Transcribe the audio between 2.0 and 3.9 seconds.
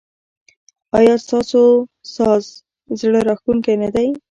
ساز زړه راښکونکی نه